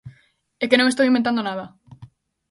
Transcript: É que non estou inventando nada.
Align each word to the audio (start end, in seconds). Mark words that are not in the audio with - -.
É 0.63 0.65
que 0.69 0.77
non 0.79 0.87
estou 0.89 1.07
inventando 1.09 1.41
nada. 1.47 1.65